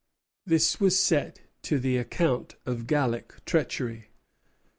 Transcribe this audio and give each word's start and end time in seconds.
This 0.47 0.79
was 0.79 0.99
set 0.99 1.41
to 1.61 1.77
the 1.77 1.97
account 1.97 2.55
of 2.65 2.87
Gallic 2.87 3.45
treachery. 3.45 4.09